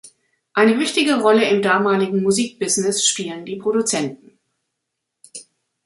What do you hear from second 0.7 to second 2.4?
wichtige Rolle im damaligen